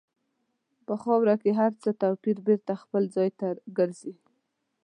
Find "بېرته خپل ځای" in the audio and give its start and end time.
2.45-3.29